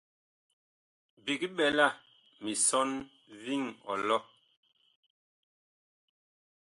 [1.23, 1.87] Big ɓɛla
[2.43, 2.89] misɔn
[3.43, 4.17] viŋ ɔlɔ.